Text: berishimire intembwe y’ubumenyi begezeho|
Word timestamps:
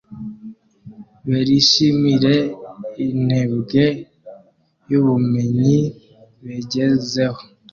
berishimire 1.29 2.35
intembwe 3.05 3.83
y’ubumenyi 4.89 5.79
begezeho| 6.45 7.41